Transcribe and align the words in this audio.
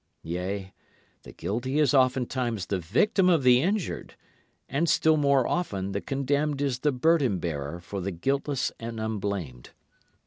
Yea, 0.23 0.73
the 1.21 1.31
guilty 1.31 1.77
is 1.77 1.93
oftentimes 1.93 2.65
the 2.65 2.79
victim 2.79 3.29
of 3.29 3.43
the 3.43 3.61
injured, 3.61 4.15
And 4.67 4.89
still 4.89 5.15
more 5.15 5.45
often 5.45 5.91
the 5.91 6.01
condemned 6.01 6.59
is 6.59 6.79
the 6.79 6.91
burden 6.91 7.37
bearer 7.37 7.79
for 7.79 8.01
the 8.01 8.09
guiltless 8.09 8.71
and 8.79 8.99
unblamed. 8.99 9.73